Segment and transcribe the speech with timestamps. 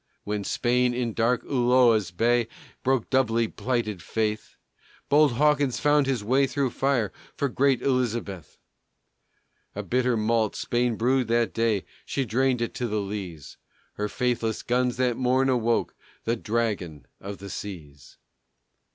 [0.23, 2.47] When Spain, in dark Ulloa's bay,
[2.81, 4.55] Broke doubly plighted faith,
[5.09, 8.57] Bold Hawkins fought his way through fire For great Elizabeth.
[9.75, 13.57] A bitter malt Spain brewed that day She drained it to the lees;
[13.93, 15.93] Her faithless guns that morn awoke
[16.23, 18.17] The Dragon of the Seas.